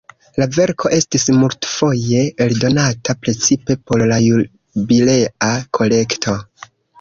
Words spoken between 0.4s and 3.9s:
La verko estis multfoje eldonata, precipe